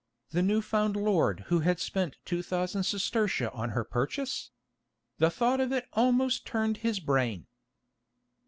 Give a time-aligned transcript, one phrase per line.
[0.31, 4.49] The new found lord who had spent two thousand sestertia on her purchase?
[5.19, 7.45] The thought of it almost turned his brain.